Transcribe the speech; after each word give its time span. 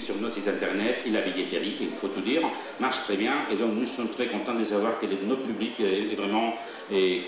sur 0.00 0.16
nos 0.16 0.28
sites 0.30 0.48
internet 0.48 0.96
et 1.06 1.10
la 1.10 1.20
billetterie, 1.20 1.76
il 1.80 1.90
faut 2.00 2.08
tout 2.08 2.20
dire, 2.20 2.42
marche 2.80 3.04
très 3.04 3.16
bien 3.16 3.46
et 3.52 3.54
donc 3.54 3.72
nous 3.74 3.86
sommes 3.86 4.08
très 4.10 4.26
contents 4.26 4.54
de 4.54 4.64
savoir 4.64 4.98
que 4.98 5.06
notre 5.06 5.42
public 5.44 5.78
est 5.78 6.16
vraiment 6.16 6.54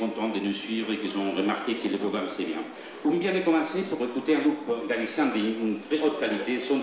content 0.01 0.29
de 0.31 0.41
nous 0.41 0.53
suivre 0.53 0.93
et 0.93 0.99
qu'ils 0.99 1.17
ont 1.17 1.33
remarqué 1.37 1.75
que 1.75 1.87
le 1.87 1.99
programme 1.99 2.27
c'est 2.37 2.45
bien. 2.45 2.59
On 3.05 3.11
vient 3.11 3.33
de 3.33 3.41
commencer 3.41 3.85
pour 3.89 4.05
écouter 4.05 4.35
un 4.35 4.41
groupe 4.41 4.89
galicien 4.89 5.27
d'une 5.27 5.81
très 5.81 6.01
haute 6.01 6.19
qualité, 6.19 6.59
Son. 6.61 6.81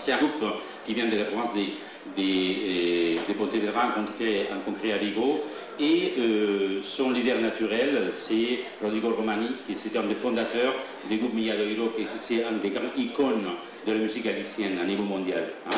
C'est 0.00 0.12
un 0.12 0.18
groupe 0.18 0.44
qui 0.90 0.94
vient 0.94 1.08
de 1.08 1.16
la 1.16 1.26
province 1.26 1.54
des, 1.54 1.68
des, 2.16 3.20
des 3.28 3.34
Pontevedra 3.34 3.94
en 3.96 4.60
concret 4.64 4.92
à 4.92 4.98
Vigo 4.98 5.40
et 5.78 6.14
euh, 6.18 6.80
son 6.82 7.12
leader 7.12 7.40
naturel 7.40 8.10
c'est 8.26 8.58
Rodrigo 8.82 9.14
Romani 9.14 9.50
qui 9.66 9.72
est 9.74 9.96
un 9.96 10.02
des 10.08 10.16
fondateurs 10.16 10.74
du 11.08 11.18
groupe 11.18 11.34
Milladoiro 11.34 11.90
qui 11.90 12.34
est 12.34 12.44
un 12.44 12.58
des 12.60 12.70
grandes 12.70 12.96
icônes 12.96 13.46
de 13.86 13.92
la 13.92 13.98
musique 13.98 14.24
galicienne 14.24 14.78
à 14.82 14.84
niveau 14.84 15.04
mondial. 15.04 15.52
Hein. 15.70 15.76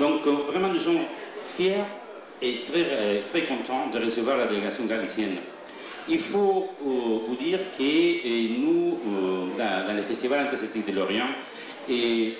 Donc 0.00 0.26
euh, 0.26 0.32
vraiment 0.48 0.68
nous 0.68 0.80
sommes 0.80 1.04
fiers 1.56 1.84
et 2.42 2.64
très, 2.66 2.86
euh, 2.90 3.20
très 3.28 3.42
contents 3.42 3.88
de 3.92 4.04
recevoir 4.04 4.36
la 4.36 4.46
délégation 4.46 4.84
galicienne. 4.86 5.36
Il 6.08 6.18
faut 6.18 6.70
euh, 6.84 7.18
vous 7.28 7.36
dire 7.36 7.60
que 7.78 8.58
nous, 8.58 8.98
dans, 9.56 9.94
le 9.96 10.02
festival 10.02 10.46
interceltique 10.46 10.86
de 10.86 10.92
Lorient, 10.92 11.28
et 11.88 12.34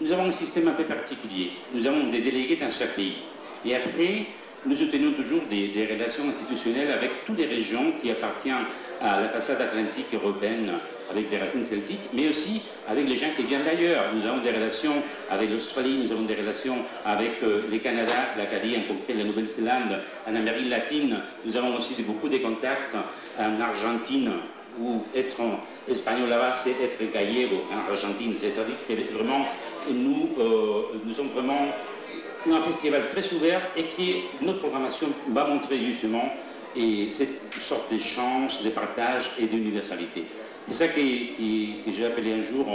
nous 0.00 0.12
avons 0.12 0.26
un 0.26 0.32
système 0.32 0.68
un 0.68 0.72
peu 0.72 0.84
particulier. 0.84 1.50
Nous 1.72 1.86
avons 1.86 2.10
des 2.10 2.20
délégués 2.20 2.56
dans 2.56 2.70
chaque 2.70 2.94
pays. 2.94 3.16
Et 3.64 3.74
après, 3.74 4.26
nous 4.66 4.76
soutenons 4.76 5.12
toujours 5.12 5.42
des, 5.48 5.68
des, 5.68 5.86
relations 5.86 6.28
institutionnelles 6.28 6.90
avec 6.90 7.24
toutes 7.24 7.38
les 7.38 7.46
régions 7.46 7.92
qui 8.02 8.10
appartiennent 8.10 8.66
à 9.00 9.20
la 9.20 9.28
façade 9.28 9.60
atlantique 9.60 10.12
européenne 10.12 10.72
avec 11.10 11.30
des 11.30 11.38
racines 11.38 11.64
celtiques, 11.64 12.10
mais 12.12 12.28
aussi 12.28 12.62
avec 12.88 13.08
les 13.08 13.16
gens 13.16 13.28
qui 13.36 13.44
viennent 13.44 13.64
d'ailleurs. 13.64 14.12
Nous 14.14 14.26
avons 14.26 14.42
des 14.42 14.50
relations 14.50 14.94
avec 15.30 15.50
l'Australie, 15.50 15.98
nous 16.02 16.12
avons 16.12 16.24
des 16.24 16.34
relations 16.34 16.78
avec 17.04 17.42
euh, 17.42 17.62
le 17.70 17.78
Canada, 17.78 18.34
l'Acadie, 18.36 18.76
en 18.76 18.92
concret 18.94 19.14
la 19.14 19.24
Nouvelle-Zélande, 19.24 20.00
en 20.26 20.34
Amérique 20.34 20.68
latine. 20.68 21.16
Nous 21.44 21.56
avons 21.56 21.76
aussi 21.76 22.02
beaucoup 22.02 22.28
de 22.28 22.38
contacts 22.38 22.96
en 23.38 23.60
Argentine, 23.60 24.32
où 24.80 25.02
être 25.14 25.36
espagnol 25.88 26.28
là-bas, 26.28 26.56
c'est 26.64 26.72
être 26.72 27.12
gallego 27.12 27.56
en 27.72 27.90
Argentine. 27.90 28.34
C'est-à-dire 28.38 28.76
que 28.86 29.14
vraiment, 29.14 29.46
nous, 29.90 30.28
euh, 30.38 30.82
nous 31.04 31.14
sommes 31.14 31.28
vraiment 31.28 31.68
un 32.48 32.62
festival 32.62 33.08
très 33.10 33.32
ouvert 33.34 33.70
et 33.76 33.84
que 33.96 34.44
notre 34.44 34.60
programmation 34.60 35.08
va 35.28 35.46
montrer 35.46 35.78
justement 35.78 36.30
et 36.76 37.08
cette 37.12 37.40
sorte 37.68 37.90
d'échange, 37.90 38.62
de 38.62 38.70
partage 38.70 39.30
et 39.38 39.46
d'universalité. 39.46 40.24
C'est 40.68 40.74
ça 40.74 40.88
que, 40.88 41.84
que, 41.84 41.92
j'ai 41.92 42.04
appelé 42.04 42.34
un 42.34 42.42
jour 42.42 42.66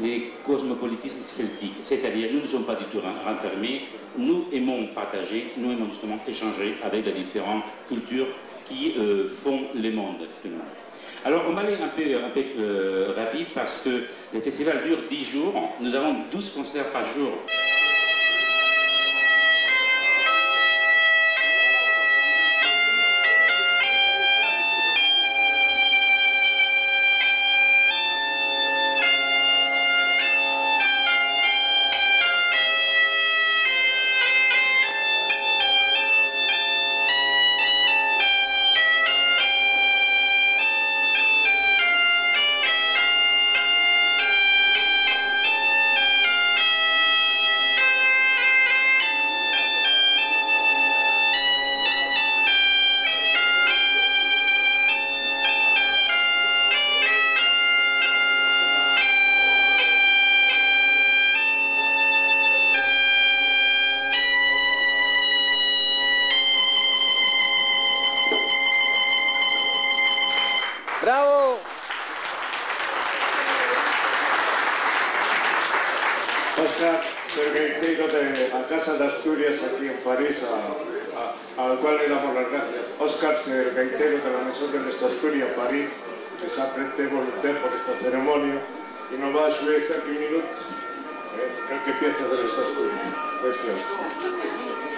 les 0.00 0.32
cosmopolitismes 0.46 1.24
celtiques. 1.26 1.76
C'est-à-dire, 1.82 2.30
nous 2.32 2.42
ne 2.42 2.46
sommes 2.46 2.64
pas 2.64 2.76
du 2.76 2.84
tout 2.86 3.00
renfermés, 3.00 3.82
nous 4.16 4.46
aimons 4.52 4.88
partager, 4.94 5.52
nous 5.56 5.72
aimons 5.72 5.90
justement 5.90 6.18
échanger 6.26 6.76
avec 6.82 7.04
les 7.04 7.12
différentes 7.12 7.64
cultures 7.88 8.28
qui 8.70 8.94
euh, 8.96 9.28
font 9.42 9.60
le 9.74 9.90
monde. 9.90 10.26
Alors 11.24 11.44
on 11.48 11.52
va 11.52 11.62
aller 11.62 11.74
un 11.74 11.88
peu, 11.88 12.02
euh, 12.02 13.12
rapide 13.16 13.48
parce 13.54 13.82
que 13.82 14.04
le 14.32 14.40
festival 14.40 14.84
dure 14.84 14.98
10 15.10 15.24
jours, 15.24 15.54
nous 15.80 15.94
avons 15.94 16.16
12 16.32 16.50
concerts 16.52 16.92
par 16.92 17.04
jour. 17.06 17.32
¡Bravo! 71.02 71.58
Oscar, 76.58 77.00
Sergentino 77.34 78.06
de 78.08 78.48
la 78.50 78.66
Casa 78.68 78.94
de 78.94 79.06
Asturias 79.06 79.54
aquí 79.62 79.86
en 79.88 79.96
París, 80.04 80.36
a, 80.44 81.62
a, 81.62 81.64
al 81.64 81.78
cual 81.78 81.96
le 81.96 82.08
damos 82.08 82.34
las 82.34 82.50
gracias. 82.50 82.82
Oscar 82.98 83.42
Sergentino 83.44 84.18
de 84.18 84.30
la 84.30 84.44
Misión 84.44 84.72
de 84.72 84.90
Asturias 84.90 85.02
Asturias, 85.02 85.48
París, 85.56 85.88
que 86.38 86.50
se 86.50 86.60
aprende 86.60 87.06
voluntario 87.06 87.62
por 87.62 87.72
esta 87.72 87.94
ceremonia 88.02 88.60
y 89.10 89.16
nos 89.16 89.34
va 89.34 89.46
a 89.46 89.50
subir 89.52 89.82
aquí 89.96 90.10
minutos. 90.10 90.66
Eh, 91.38 91.50
creo 91.66 91.84
que 91.84 91.90
empieza 91.92 92.28
de 92.28 92.42
las 92.42 92.58
Asturias. 92.58 93.00
Gracias. 93.42 94.89